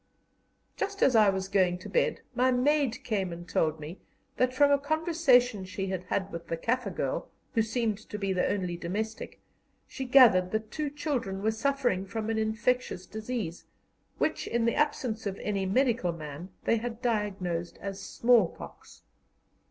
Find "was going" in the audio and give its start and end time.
1.29-1.77